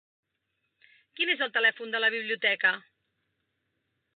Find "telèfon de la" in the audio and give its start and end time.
1.57-2.11